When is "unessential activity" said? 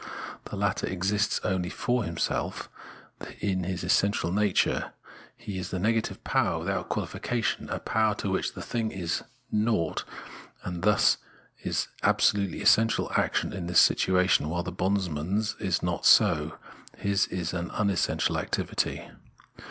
17.69-19.07